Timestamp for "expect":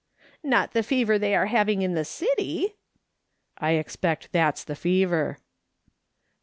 3.73-4.31